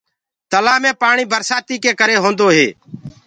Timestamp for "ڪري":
1.99-2.15